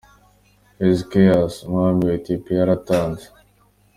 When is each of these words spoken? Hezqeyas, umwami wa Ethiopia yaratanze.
Hezqeyas, 0.79 1.53
umwami 1.67 2.01
wa 2.07 2.15
Ethiopia 2.19 2.57
yaratanze. 2.59 3.25